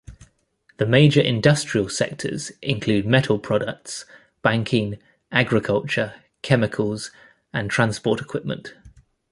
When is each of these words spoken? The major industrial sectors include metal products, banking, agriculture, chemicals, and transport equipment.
The 0.77 0.87
major 0.87 1.21
industrial 1.21 1.87
sectors 1.87 2.51
include 2.63 3.05
metal 3.05 3.37
products, 3.37 4.03
banking, 4.41 4.97
agriculture, 5.31 6.15
chemicals, 6.41 7.11
and 7.53 7.69
transport 7.69 8.19
equipment. 8.19 8.73